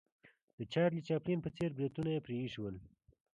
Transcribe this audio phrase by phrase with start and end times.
[0.57, 2.75] د چارلي چاپلین په څېر بریتونه یې پرې ایښې ول.